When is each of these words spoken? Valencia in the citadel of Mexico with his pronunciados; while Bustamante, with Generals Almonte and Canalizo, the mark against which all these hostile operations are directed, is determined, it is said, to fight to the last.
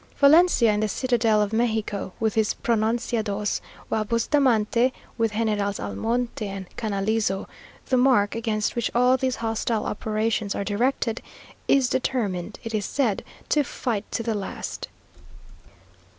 Valencia 0.17 0.73
in 0.73 0.79
the 0.79 0.87
citadel 0.87 1.43
of 1.43 1.53
Mexico 1.53 2.11
with 2.19 2.33
his 2.33 2.55
pronunciados; 2.55 3.61
while 3.87 4.03
Bustamante, 4.03 4.91
with 5.15 5.33
Generals 5.33 5.79
Almonte 5.79 6.47
and 6.47 6.65
Canalizo, 6.75 7.47
the 7.85 7.97
mark 7.97 8.33
against 8.33 8.75
which 8.75 8.89
all 8.95 9.15
these 9.15 9.35
hostile 9.35 9.85
operations 9.85 10.55
are 10.55 10.63
directed, 10.63 11.21
is 11.67 11.87
determined, 11.87 12.57
it 12.63 12.73
is 12.73 12.85
said, 12.87 13.23
to 13.49 13.61
fight 13.63 14.11
to 14.11 14.23
the 14.23 14.33
last. 14.33 14.87